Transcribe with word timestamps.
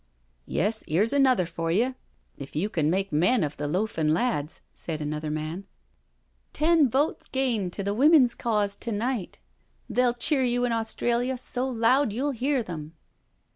"Yes, 0.47 0.83
'ere's 0.87 1.13
another 1.13 1.45
for 1.45 1.69
you, 1.69 1.93
if 2.35 2.55
you 2.55 2.69
can 2.69 2.89
make 2.89 3.11
men 3.11 3.43
of 3.43 3.57
the 3.57 3.67
loafin' 3.67 4.11
lads," 4.15 4.61
said 4.73 4.99
another 4.99 5.29
man. 5.29 5.67
146 6.59 6.59
NO 6.59 6.59
SURRENDER" 6.59 6.81
Ten 6.81 6.89
votes 6.89 7.27
gained 7.27 7.73
to 7.73 7.83
the 7.83 7.93
Woman's 7.93 8.33
Cause 8.33 8.75
to 8.77 8.91
night. 8.91 9.37
They'll 9.87 10.15
cheer 10.15 10.43
you 10.43 10.65
in 10.65 10.71
Australia 10.71 11.37
so 11.37 11.67
loud 11.69 12.11
you'll 12.11 12.31
hear 12.31 12.63
them." 12.63 12.93